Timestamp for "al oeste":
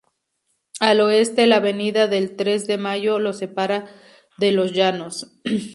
0.79-1.45